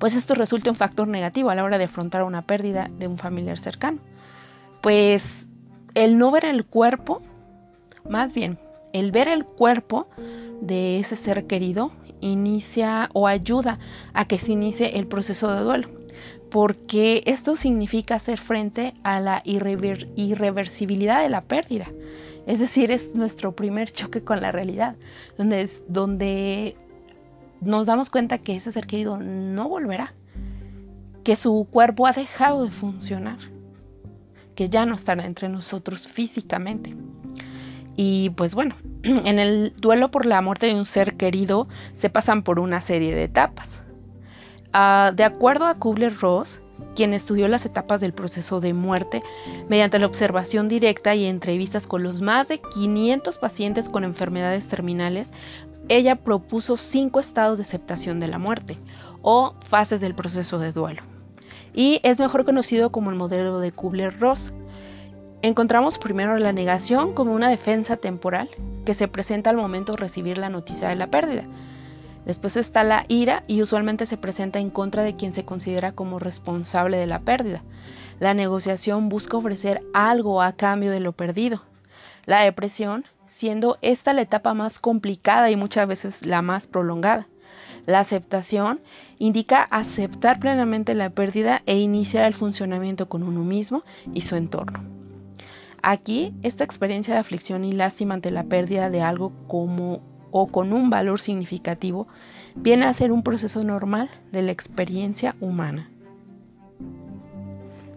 pues 0.00 0.16
esto 0.16 0.34
resulta 0.34 0.70
un 0.70 0.76
factor 0.76 1.06
negativo 1.06 1.50
a 1.50 1.54
la 1.54 1.62
hora 1.62 1.78
de 1.78 1.84
afrontar 1.84 2.24
una 2.24 2.42
pérdida 2.42 2.90
de 2.98 3.06
un 3.06 3.18
familiar 3.18 3.58
cercano. 3.58 3.98
Pues 4.80 5.22
el 5.94 6.18
no 6.18 6.30
ver 6.30 6.46
el 6.46 6.64
cuerpo, 6.64 7.20
más 8.08 8.32
bien, 8.32 8.58
el 8.94 9.12
ver 9.12 9.28
el 9.28 9.44
cuerpo 9.44 10.08
de 10.62 10.98
ese 10.98 11.16
ser 11.16 11.46
querido 11.46 11.92
inicia 12.20 13.10
o 13.12 13.26
ayuda 13.26 13.78
a 14.14 14.24
que 14.24 14.38
se 14.38 14.52
inicie 14.52 14.98
el 14.98 15.06
proceso 15.06 15.52
de 15.52 15.60
duelo, 15.60 15.88
porque 16.50 17.22
esto 17.26 17.54
significa 17.54 18.14
hacer 18.14 18.40
frente 18.40 18.94
a 19.02 19.20
la 19.20 19.42
irreversibilidad 19.44 21.22
de 21.22 21.28
la 21.28 21.42
pérdida. 21.42 21.88
Es 22.46 22.58
decir, 22.58 22.90
es 22.90 23.14
nuestro 23.14 23.52
primer 23.52 23.92
choque 23.92 24.24
con 24.24 24.40
la 24.40 24.50
realidad, 24.50 24.96
donde, 25.36 25.60
es, 25.60 25.82
donde 25.88 26.74
nos 27.60 27.86
damos 27.86 28.10
cuenta 28.10 28.38
que 28.38 28.56
ese 28.56 28.72
ser 28.72 28.86
querido 28.86 29.16
no 29.18 29.68
volverá, 29.68 30.14
que 31.24 31.36
su 31.36 31.68
cuerpo 31.70 32.06
ha 32.06 32.12
dejado 32.12 32.64
de 32.64 32.70
funcionar, 32.70 33.38
que 34.54 34.68
ya 34.68 34.86
no 34.86 34.94
estará 34.94 35.26
entre 35.26 35.48
nosotros 35.48 36.08
físicamente. 36.08 36.96
Y 37.96 38.30
pues 38.30 38.54
bueno, 38.54 38.76
en 39.02 39.38
el 39.38 39.74
duelo 39.76 40.10
por 40.10 40.26
la 40.26 40.40
muerte 40.40 40.66
de 40.66 40.74
un 40.74 40.86
ser 40.86 41.16
querido 41.16 41.68
se 41.96 42.10
pasan 42.10 42.42
por 42.42 42.58
una 42.58 42.80
serie 42.80 43.14
de 43.14 43.24
etapas. 43.24 43.68
Ah, 44.72 45.12
de 45.14 45.24
acuerdo 45.24 45.66
a 45.66 45.74
Kubler-Ross, 45.74 46.60
quien 46.94 47.12
estudió 47.12 47.48
las 47.48 47.66
etapas 47.66 48.00
del 48.00 48.12
proceso 48.12 48.60
de 48.60 48.72
muerte 48.72 49.22
mediante 49.68 49.98
la 49.98 50.06
observación 50.06 50.68
directa 50.68 51.14
y 51.14 51.26
entrevistas 51.26 51.86
con 51.86 52.02
los 52.02 52.20
más 52.20 52.48
de 52.48 52.60
500 52.60 53.38
pacientes 53.38 53.88
con 53.88 54.04
enfermedades 54.04 54.66
terminales, 54.66 55.30
ella 55.90 56.14
propuso 56.16 56.76
cinco 56.76 57.18
estados 57.18 57.58
de 57.58 57.64
aceptación 57.64 58.20
de 58.20 58.28
la 58.28 58.38
muerte 58.38 58.78
o 59.22 59.54
fases 59.68 60.00
del 60.00 60.14
proceso 60.14 60.58
de 60.60 60.72
duelo. 60.72 61.02
Y 61.74 62.00
es 62.04 62.18
mejor 62.18 62.44
conocido 62.44 62.90
como 62.92 63.10
el 63.10 63.16
modelo 63.16 63.58
de 63.58 63.72
Kubler-Ross. 63.72 64.52
Encontramos 65.42 65.98
primero 65.98 66.38
la 66.38 66.52
negación 66.52 67.12
como 67.12 67.34
una 67.34 67.50
defensa 67.50 67.96
temporal 67.96 68.48
que 68.86 68.94
se 68.94 69.08
presenta 69.08 69.50
al 69.50 69.56
momento 69.56 69.92
de 69.92 69.98
recibir 69.98 70.38
la 70.38 70.48
noticia 70.48 70.88
de 70.88 70.94
la 70.94 71.08
pérdida. 71.08 71.44
Después 72.24 72.56
está 72.56 72.84
la 72.84 73.04
ira 73.08 73.42
y 73.48 73.60
usualmente 73.60 74.06
se 74.06 74.16
presenta 74.16 74.60
en 74.60 74.70
contra 74.70 75.02
de 75.02 75.16
quien 75.16 75.34
se 75.34 75.44
considera 75.44 75.90
como 75.92 76.20
responsable 76.20 76.98
de 76.98 77.06
la 77.08 77.20
pérdida. 77.20 77.62
La 78.20 78.32
negociación 78.32 79.08
busca 79.08 79.36
ofrecer 79.38 79.82
algo 79.92 80.40
a 80.40 80.52
cambio 80.52 80.92
de 80.92 81.00
lo 81.00 81.12
perdido. 81.12 81.62
La 82.26 82.42
depresión 82.42 83.06
siendo 83.40 83.78
esta 83.80 84.12
la 84.12 84.20
etapa 84.20 84.52
más 84.52 84.78
complicada 84.78 85.50
y 85.50 85.56
muchas 85.56 85.88
veces 85.88 86.26
la 86.26 86.42
más 86.42 86.66
prolongada. 86.66 87.26
La 87.86 88.00
aceptación 88.00 88.80
indica 89.18 89.62
aceptar 89.62 90.38
plenamente 90.38 90.94
la 90.94 91.08
pérdida 91.08 91.62
e 91.64 91.78
iniciar 91.78 92.26
el 92.26 92.34
funcionamiento 92.34 93.08
con 93.08 93.22
uno 93.22 93.42
mismo 93.42 93.82
y 94.12 94.20
su 94.20 94.36
entorno. 94.36 94.80
Aquí, 95.82 96.34
esta 96.42 96.64
experiencia 96.64 97.14
de 97.14 97.20
aflicción 97.20 97.64
y 97.64 97.72
lástima 97.72 98.12
ante 98.12 98.30
la 98.30 98.44
pérdida 98.44 98.90
de 98.90 99.00
algo 99.00 99.32
como 99.48 100.02
o 100.32 100.48
con 100.48 100.74
un 100.74 100.90
valor 100.90 101.18
significativo 101.18 102.08
viene 102.54 102.84
a 102.84 102.92
ser 102.92 103.10
un 103.10 103.22
proceso 103.22 103.64
normal 103.64 104.10
de 104.32 104.42
la 104.42 104.52
experiencia 104.52 105.34
humana. 105.40 105.88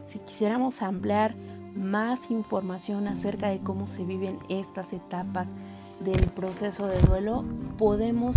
Si 0.08 0.20
quisiéramos 0.20 0.82
ampliar 0.82 1.36
más 1.76 2.30
información 2.30 3.08
acerca 3.08 3.50
de 3.50 3.60
cómo 3.60 3.88
se 3.88 4.04
viven 4.04 4.40
estas 4.50 4.94
etapas 4.94 5.48
del 6.00 6.30
proceso 6.32 6.88
de 6.88 7.00
duelo, 7.02 7.44
podemos 7.78 8.36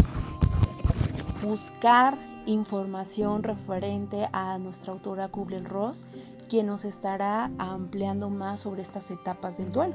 buscar 1.43 2.19
información 2.47 3.43
referente 3.43 4.28
a 4.33 4.59
nuestra 4.59 4.93
autora 4.93 5.28
Kubler-Ross, 5.28 6.00
quien 6.49 6.66
nos 6.66 6.85
estará 6.85 7.50
ampliando 7.59 8.31
más 8.31 8.61
sobre 8.61 8.83
estas 8.83 9.11
etapas 9.11 9.57
del 9.59 9.73
duelo. 9.73 9.95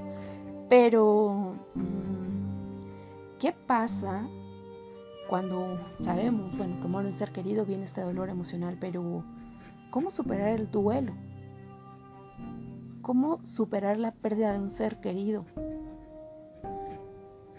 Pero, 0.69 1.55
mm, 1.75 3.39
¿qué 3.39 3.53
pasa 3.53 4.27
cuando 5.29 5.77
sabemos, 6.03 6.55
bueno, 6.57 6.81
que 6.81 6.87
muere 6.87 7.09
un 7.09 7.15
ser 7.15 7.31
querido, 7.31 7.65
viene 7.65 7.85
este 7.85 8.01
dolor 8.01 8.29
emocional, 8.29 8.77
pero 8.79 9.23
¿cómo 9.89 10.11
superar 10.11 10.49
el 10.49 10.69
duelo? 10.69 11.13
¿Cómo 13.01 13.43
superar 13.45 13.97
la 13.97 14.11
pérdida 14.11 14.53
de 14.53 14.59
un 14.59 14.69
ser 14.69 15.01
querido? 15.01 15.45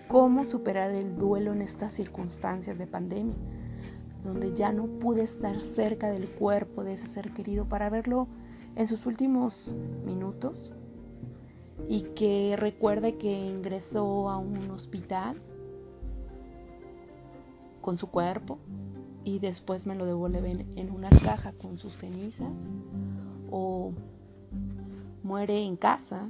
¿Cómo 0.07 0.45
superar 0.45 0.93
el 0.93 1.17
duelo 1.17 1.53
en 1.53 1.63
estas 1.63 1.95
circunstancias 1.95 2.79
de 2.79 2.87
pandemia? 2.87 3.35
Donde 4.23 4.55
ya 4.55 4.73
no 4.73 4.87
pude 4.87 5.25
estar 5.25 5.59
cerca 5.75 6.11
del 6.11 6.29
cuerpo 6.29 6.85
de 6.85 6.93
ese 6.93 7.09
ser 7.09 7.33
querido 7.33 7.65
para 7.65 7.91
verlo 7.91 8.29
en 8.77 8.87
sus 8.87 9.05
últimos 9.05 9.75
minutos 10.05 10.73
y 11.89 12.03
que 12.15 12.55
recuerde 12.57 13.17
que 13.17 13.33
ingresó 13.33 14.31
a 14.31 14.39
un 14.39 14.71
hospital 14.71 15.43
con 17.81 17.99
su 17.99 18.09
cuerpo 18.09 18.59
y 19.25 19.41
después 19.41 19.87
me 19.87 19.97
lo 19.97 20.07
devuelven 20.07 20.73
en 20.77 20.93
una 20.93 21.11
caja 21.11 21.53
con 21.53 21.79
sus 21.79 21.97
cenizas 21.97 22.53
o 23.51 23.93
muere 25.33 25.65
en 25.65 25.77
casa 25.77 26.29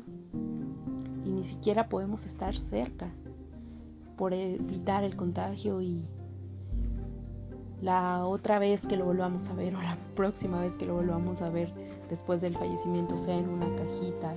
y 1.25 1.28
ni 1.28 1.44
siquiera 1.44 1.88
podemos 1.88 2.25
estar 2.25 2.54
cerca 2.71 3.09
por 4.16 4.32
evitar 4.32 5.02
el 5.02 5.16
contagio 5.16 5.80
y 5.82 6.04
la 7.80 8.25
otra 8.25 8.61
vez 8.61 8.80
que 8.87 8.97
lo 8.97 9.04
volvamos 9.04 9.49
a 9.49 9.54
ver 9.54 9.75
o 9.75 9.82
la 9.82 9.99
próxima 10.14 10.61
vez 10.61 10.73
que 10.76 10.87
lo 10.87 10.94
volvamos 10.94 11.42
a 11.42 11.50
ver 11.50 11.73
después 12.11 12.40
del 12.40 12.56
fallecimiento 12.56 13.16
sea 13.25 13.37
en 13.37 13.49
una 13.49 13.66
cajita 13.75 14.37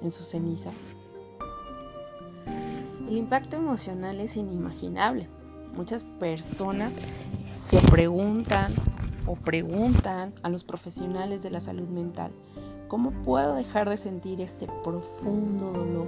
en 0.00 0.10
sus 0.10 0.26
cenizas. 0.28 0.72
El 3.06 3.18
impacto 3.18 3.56
emocional 3.56 4.18
es 4.20 4.34
inimaginable. 4.34 5.28
Muchas 5.76 6.02
personas 6.18 6.94
se 7.68 7.82
preguntan 7.92 8.72
o 9.26 9.34
preguntan 9.34 10.32
a 10.42 10.48
los 10.48 10.64
profesionales 10.64 11.42
de 11.42 11.50
la 11.50 11.60
salud 11.60 11.88
mental 11.88 12.30
¿Cómo 12.88 13.10
puedo 13.10 13.56
dejar 13.56 13.88
de 13.88 13.96
sentir 13.96 14.40
este 14.40 14.68
profundo 14.84 15.72
dolor? 15.72 16.06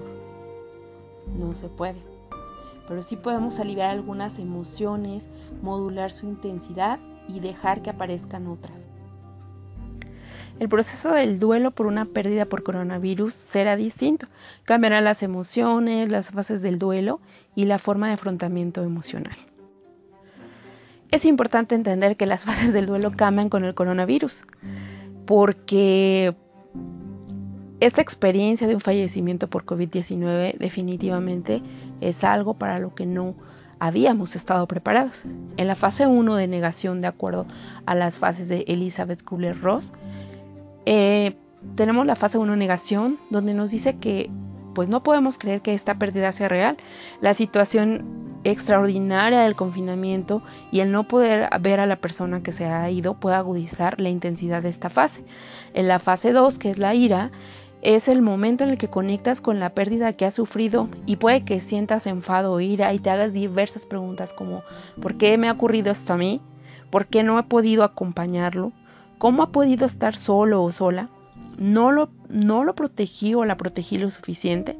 No 1.36 1.52
se 1.54 1.68
puede. 1.68 2.00
Pero 2.86 3.02
sí 3.02 3.16
podemos 3.16 3.58
aliviar 3.58 3.90
algunas 3.90 4.38
emociones, 4.38 5.24
modular 5.60 6.12
su 6.12 6.26
intensidad 6.26 7.00
y 7.26 7.40
dejar 7.40 7.82
que 7.82 7.90
aparezcan 7.90 8.46
otras. 8.46 8.78
El 10.60 10.68
proceso 10.68 11.10
del 11.10 11.40
duelo 11.40 11.72
por 11.72 11.86
una 11.86 12.04
pérdida 12.04 12.44
por 12.44 12.62
coronavirus 12.62 13.34
será 13.50 13.74
distinto. 13.74 14.28
Cambiarán 14.64 15.04
las 15.04 15.24
emociones, 15.24 16.08
las 16.08 16.28
fases 16.28 16.62
del 16.62 16.78
duelo 16.78 17.20
y 17.56 17.64
la 17.64 17.78
forma 17.78 18.06
de 18.06 18.14
afrontamiento 18.14 18.84
emocional. 18.84 19.36
Es 21.10 21.24
importante 21.24 21.74
entender 21.74 22.16
que 22.16 22.26
las 22.26 22.42
fases 22.44 22.72
del 22.72 22.86
duelo 22.86 23.10
cambian 23.12 23.48
con 23.48 23.64
el 23.64 23.74
coronavirus, 23.74 24.44
porque 25.26 26.34
esta 27.80 28.02
experiencia 28.02 28.66
de 28.66 28.74
un 28.74 28.80
fallecimiento 28.80 29.48
por 29.48 29.64
COVID-19 29.64 30.58
definitivamente 30.58 31.62
es 32.00 32.24
algo 32.24 32.54
para 32.54 32.78
lo 32.78 32.94
que 32.94 33.06
no 33.06 33.34
habíamos 33.78 34.34
estado 34.34 34.66
preparados. 34.66 35.14
En 35.56 35.68
la 35.68 35.76
fase 35.76 36.06
1 36.06 36.34
de 36.34 36.48
negación, 36.48 37.00
de 37.00 37.06
acuerdo 37.06 37.46
a 37.86 37.94
las 37.94 38.18
fases 38.18 38.48
de 38.48 38.64
Elizabeth 38.66 39.22
Kubler-Ross, 39.22 39.92
eh, 40.86 41.36
tenemos 41.76 42.04
la 42.06 42.16
fase 42.16 42.38
1 42.38 42.56
negación, 42.56 43.18
donde 43.30 43.54
nos 43.54 43.70
dice 43.70 43.96
que 43.98 44.30
pues 44.74 44.88
no 44.88 45.02
podemos 45.02 45.38
creer 45.38 45.60
que 45.60 45.74
esta 45.74 45.98
pérdida 45.98 46.32
sea 46.32 46.48
real. 46.48 46.76
La 47.20 47.34
situación 47.34 48.27
extraordinaria 48.44 49.40
del 49.40 49.56
confinamiento 49.56 50.42
y 50.70 50.80
el 50.80 50.92
no 50.92 51.08
poder 51.08 51.48
ver 51.60 51.80
a 51.80 51.86
la 51.86 51.96
persona 51.96 52.42
que 52.42 52.52
se 52.52 52.66
ha 52.66 52.90
ido 52.90 53.14
puede 53.14 53.36
agudizar 53.36 54.00
la 54.00 54.08
intensidad 54.08 54.62
de 54.62 54.68
esta 54.68 54.90
fase. 54.90 55.24
En 55.74 55.88
la 55.88 55.98
fase 55.98 56.32
2, 56.32 56.58
que 56.58 56.70
es 56.70 56.78
la 56.78 56.94
ira, 56.94 57.30
es 57.82 58.08
el 58.08 58.22
momento 58.22 58.64
en 58.64 58.70
el 58.70 58.78
que 58.78 58.88
conectas 58.88 59.40
con 59.40 59.60
la 59.60 59.70
pérdida 59.70 60.12
que 60.14 60.24
has 60.24 60.34
sufrido 60.34 60.88
y 61.06 61.16
puede 61.16 61.44
que 61.44 61.60
sientas 61.60 62.06
enfado 62.06 62.52
o 62.52 62.60
ira 62.60 62.92
y 62.92 62.98
te 62.98 63.10
hagas 63.10 63.32
diversas 63.32 63.86
preguntas 63.86 64.32
como 64.32 64.62
¿por 65.00 65.16
qué 65.16 65.38
me 65.38 65.48
ha 65.48 65.52
ocurrido 65.52 65.92
esto 65.92 66.14
a 66.14 66.16
mí? 66.16 66.40
¿Por 66.90 67.06
qué 67.06 67.22
no 67.22 67.38
he 67.38 67.44
podido 67.44 67.84
acompañarlo? 67.84 68.72
¿Cómo 69.18 69.42
ha 69.42 69.52
podido 69.52 69.86
estar 69.86 70.16
solo 70.16 70.62
o 70.62 70.72
sola? 70.72 71.08
¿No 71.56 71.92
lo, 71.92 72.08
no 72.28 72.64
lo 72.64 72.74
protegí 72.74 73.34
o 73.34 73.44
la 73.44 73.56
protegí 73.56 73.98
lo 73.98 74.10
suficiente? 74.10 74.76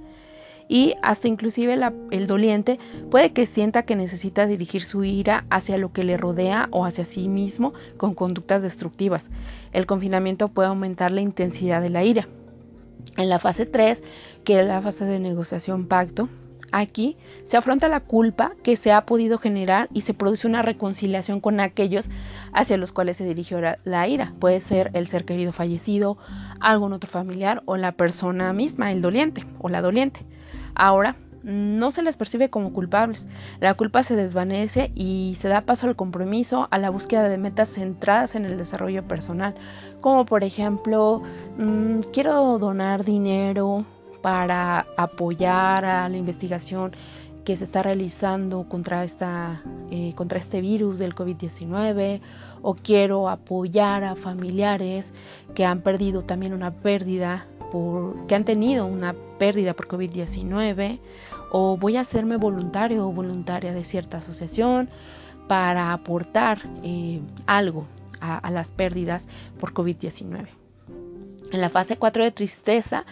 Y 0.69 0.95
hasta 1.03 1.29
inclusive 1.29 1.79
el 2.11 2.27
doliente 2.27 2.79
puede 3.11 3.33
que 3.33 3.47
sienta 3.47 3.85
que 3.85 3.97
necesita 3.97 4.47
dirigir 4.47 4.85
su 4.85 5.03
ira 5.03 5.45
hacia 5.49 5.79
lo 5.79 5.93
que 5.93 6.05
le 6.05 6.19
rodea 6.19 6.69
o 6.71 6.85
hacia 6.85 7.07
sí 7.07 7.27
mismo 7.27 7.73
con 7.97 8.15
conductas 8.15 8.61
destructivas. 8.61 9.25
El 9.73 9.87
confinamiento 9.87 10.49
puede 10.49 10.69
aumentar 10.69 11.11
la 11.11 11.23
intensidad 11.23 11.81
de 11.81 11.91
la 11.91 12.05
ira. 12.05 12.29
En 13.17 13.31
la 13.31 13.39
fase 13.39 13.65
3, 13.67 14.03
que 14.45 14.61
es 14.61 14.67
la 14.67 14.83
fase 14.83 15.05
de 15.05 15.19
negociación 15.19 15.87
pacto, 15.87 16.29
aquí 16.71 17.17
se 17.47 17.57
afronta 17.57 17.89
la 17.89 18.01
culpa 18.01 18.53
que 18.63 18.77
se 18.77 18.93
ha 18.93 19.07
podido 19.07 19.39
generar 19.39 19.89
y 19.95 20.03
se 20.03 20.13
produce 20.13 20.47
una 20.47 20.61
reconciliación 20.61 21.41
con 21.41 21.61
aquellos 21.61 22.07
hacia 22.53 22.77
los 22.77 22.93
cuales 22.93 23.17
se 23.17 23.25
dirigió 23.25 23.59
la 23.61 24.09
ira. 24.09 24.35
Puede 24.39 24.61
ser 24.61 24.91
el 24.93 25.09
ser 25.09 25.25
querido 25.25 25.53
fallecido, 25.53 26.19
algún 26.61 26.93
otro 26.93 27.09
familiar 27.09 27.63
o 27.65 27.79
la 27.79 27.93
persona 27.93 28.53
misma, 28.53 28.93
el 28.93 29.01
doliente 29.01 29.47
o 29.59 29.71
la 29.71 29.81
doliente. 29.81 30.21
Ahora, 30.79 31.17
no 31.43 31.91
se 31.91 32.03
les 32.03 32.17
percibe 32.17 32.51
como 32.51 32.73
culpables. 32.73 33.27
La 33.61 33.75
culpa 33.75 34.03
se 34.03 34.17
desvanece 34.17 34.91
y 34.95 35.37
se 35.41 35.49
da 35.49 35.63
paso 35.63 35.87
al 35.87 35.97
compromiso, 35.97 36.69
a 36.71 36.79
la 36.79 36.91
búsqueda 36.91 37.29
de 37.29 37.37
metas 37.37 37.71
centradas 37.71 38.35
en 38.35 38.45
el 38.45 38.57
desarrollo 38.57 39.03
personal, 39.03 39.55
como 40.01 40.25
por 40.25 40.45
ejemplo, 40.45 41.23
mm, 41.59 42.01
quiero 42.13 42.59
donar 42.59 43.05
dinero 43.05 43.85
para 44.23 44.87
apoyar 44.97 45.85
a 45.85 46.09
la 46.09 46.17
investigación 46.17 46.93
que 47.45 47.57
se 47.57 47.65
está 47.65 47.83
realizando 47.83 48.69
contra, 48.69 49.05
esta, 49.05 49.63
eh, 49.91 50.13
contra 50.17 50.39
este 50.39 50.61
virus 50.61 50.99
del 50.99 51.15
COVID-19 51.15 52.21
o 52.63 52.75
quiero 52.75 53.29
apoyar 53.29 54.05
a 54.05 54.17
familiares 54.17 55.11
que 55.55 55.65
han 55.65 55.81
perdido 55.81 56.23
también 56.23 56.53
una 56.53 56.73
pérdida 56.73 57.47
que 58.27 58.35
han 58.35 58.45
tenido 58.45 58.87
una 58.87 59.15
pérdida 59.39 59.75
por 59.75 59.89
COVID-19 59.89 60.99
o 61.51 61.77
voy 61.77 61.97
a 61.97 62.01
hacerme 62.01 62.37
voluntario 62.37 63.07
o 63.07 63.13
voluntaria 63.13 63.73
de 63.73 63.85
cierta 63.85 64.19
asociación 64.19 64.89
para 65.49 65.93
aportar 65.93 66.61
eh, 66.83 67.21
algo 67.47 67.87
a, 68.21 68.51
las 68.51 68.71
pérdidas 68.71 69.23
por 69.61 69.73
COVID-19. 69.73 70.47
En 71.53 71.61
la 71.61 71.71
fase 71.71 71.97
4 71.97 72.25
de 72.25 72.33
tristeza, 72.33 73.05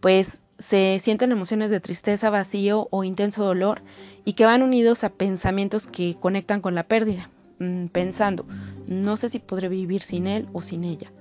pues 0.00 0.28
se 0.58 0.98
sienten 1.02 1.32
emociones 1.32 1.70
de 1.70 1.80
tristeza, 1.80 2.30
vacío 2.30 2.88
o 2.90 3.04
intenso 3.04 3.44
dolor 3.44 3.82
y 4.24 4.32
que 4.32 4.46
van 4.46 4.62
unidos 4.62 5.04
a 5.04 5.10
pensamientos 5.10 5.86
que 5.86 6.16
conectan 6.18 6.60
con 6.60 6.74
la 6.74 6.84
pérdida, 6.84 7.28
mm, 7.58 7.86
pensando, 7.86 8.46
no 8.86 9.16
sé 9.16 9.28
si 9.28 9.38
podré 9.38 9.68
vivir 9.68 10.02
sin 10.02 10.26
él 10.26 10.48
o 10.52 10.62
sin 10.62 10.84
ella. 10.84 11.12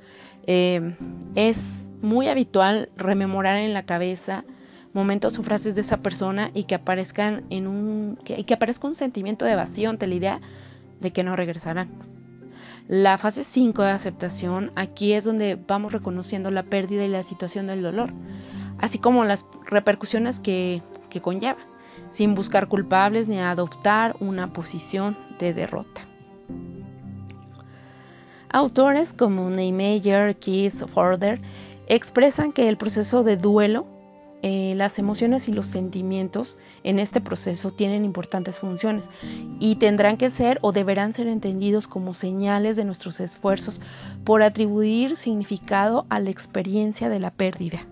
Eh, 0.47 0.95
es 1.35 1.57
muy 2.03 2.27
habitual 2.27 2.89
rememorar 2.97 3.57
en 3.57 3.73
la 3.73 3.83
cabeza 3.83 4.43
momentos 4.93 5.39
o 5.39 5.43
frases 5.43 5.73
de 5.73 5.81
esa 5.81 5.97
persona 5.97 6.51
y 6.53 6.65
que 6.65 6.75
aparezcan 6.75 7.45
en 7.49 7.65
un 7.65 8.19
que, 8.23 8.45
aparezca 8.53 8.87
un 8.87 8.95
sentimiento 8.95 9.45
de 9.45 9.55
vacío 9.55 9.89
ante 9.89 10.05
la 10.05 10.13
idea 10.13 10.41
de 10.99 11.11
que 11.11 11.23
no 11.23 11.35
regresarán. 11.35 11.89
La 12.89 13.17
fase 13.17 13.45
5 13.45 13.81
de 13.81 13.91
aceptación, 13.91 14.71
aquí 14.75 15.13
es 15.13 15.23
donde 15.23 15.57
vamos 15.67 15.93
reconociendo 15.93 16.51
la 16.51 16.63
pérdida 16.63 17.05
y 17.05 17.07
la 17.07 17.23
situación 17.23 17.67
del 17.67 17.81
dolor, 17.81 18.11
así 18.77 18.99
como 18.99 19.23
las 19.23 19.43
repercusiones 19.65 20.41
que, 20.41 20.81
que 21.09 21.21
conlleva, 21.21 21.59
sin 22.11 22.35
buscar 22.35 22.67
culpables 22.67 23.29
ni 23.29 23.39
adoptar 23.39 24.17
una 24.19 24.51
posición 24.51 25.17
de 25.39 25.53
derrota. 25.53 26.01
Autores 28.49 29.13
como 29.13 29.49
Neymeyer, 29.49 30.35
Keith, 30.35 30.85
Forder 30.89 31.39
expresan 31.87 32.51
que 32.51 32.69
el 32.69 32.77
proceso 32.77 33.23
de 33.23 33.37
duelo 33.37 33.85
eh, 34.45 34.73
las 34.75 34.99
emociones 34.99 35.47
y 35.47 35.53
los 35.53 35.67
sentimientos 35.67 36.57
en 36.83 36.99
este 36.99 37.21
proceso 37.21 37.71
tienen 37.71 38.03
importantes 38.03 38.57
funciones 38.57 39.05
y 39.57 39.77
tendrán 39.77 40.17
que 40.17 40.31
ser 40.31 40.59
o 40.61 40.73
deberán 40.73 41.13
ser 41.13 41.27
entendidos 41.27 41.87
como 41.87 42.13
señales 42.13 42.75
de 42.75 42.83
nuestros 42.83 43.21
esfuerzos 43.21 43.79
por 44.25 44.43
atribuir 44.43 45.15
significado 45.15 46.05
a 46.09 46.19
la 46.19 46.29
experiencia 46.29 47.07
de 47.07 47.21
la 47.21 47.31
pérdida. 47.31 47.87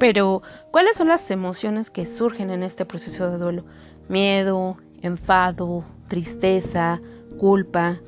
Pero, 0.00 0.40
¿cuáles 0.70 0.96
son 0.96 1.08
las 1.08 1.30
emociones 1.30 1.90
que 1.90 2.06
surgen 2.06 2.48
en 2.48 2.62
este 2.62 2.86
proceso 2.86 3.30
de 3.30 3.36
duelo? 3.36 3.66
Miedo, 4.08 4.78
enfado, 5.02 5.84
tristeza, 6.08 7.02
culpa. 7.38 7.98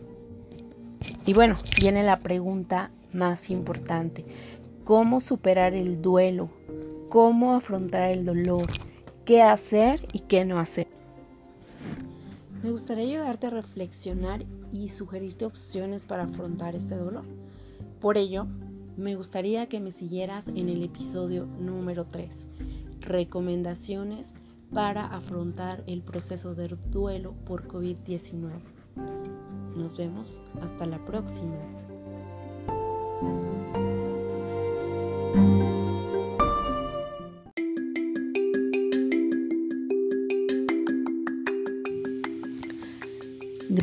Y 1.27 1.35
bueno, 1.35 1.57
viene 1.79 2.05
la 2.05 2.21
pregunta 2.21 2.91
más 3.13 3.51
importante. 3.51 4.25
¿Cómo 4.85 5.21
superar 5.21 5.75
el 5.75 6.03
duelo 6.03 6.51
cómo 7.15 7.55
afrontar 7.55 8.11
el 8.11 8.25
dolor, 8.25 8.67
qué 9.25 9.41
hacer 9.41 10.05
y 10.13 10.19
qué 10.19 10.45
no 10.45 10.59
hacer. 10.59 10.89
Me 12.61 12.73
gustaría 12.73 13.05
ayudarte 13.05 13.47
a 13.47 13.51
reflexionar 13.51 14.45
y 14.73 14.89
sugerirte 14.89 15.45
opciones 15.45 16.03
para 16.03 16.25
afrontar 16.25 16.75
este 16.75 16.97
dolor. 16.97 17.23
Por 18.01 18.19
ello, 18.19 18.49
me 18.97 19.15
gustaría 19.15 19.69
que 19.69 19.79
me 19.79 19.93
siguieras 19.93 20.45
en 20.49 20.69
el 20.69 20.83
episodio 20.83 21.47
número 21.61 22.07
3, 22.11 22.31
recomendaciones 22.99 24.27
para 24.73 25.07
afrontar 25.07 25.85
el 25.87 26.03
proceso 26.03 26.57
de 26.57 26.67
duelo 26.91 27.35
por 27.47 27.69
COVID-19. 27.69 28.51
Nos 29.77 29.97
vemos 29.97 30.37
hasta 30.61 30.85
la 30.85 30.99
próxima. 31.05 31.61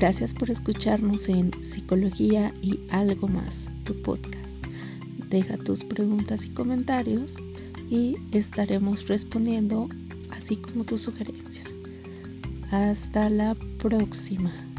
Gracias 0.02 0.34
por 0.34 0.50
escucharnos 0.50 1.30
en 1.30 1.52
Psicología 1.72 2.54
y 2.62 2.80
algo 2.92 3.28
más, 3.28 3.54
tu 3.84 3.94
podcast. 4.02 4.36
Deja 5.30 5.58
tus 5.58 5.84
preguntas 5.84 6.44
y 6.46 6.50
comentarios 6.50 7.32
y 7.90 8.16
estaremos 8.32 9.08
respondiendo 9.08 9.90
así 10.32 10.56
como 10.56 10.86
tus 10.86 11.04
sugerencias. 11.04 11.68
Hasta 12.72 13.30
la 13.30 13.56
próxima. 13.80 14.70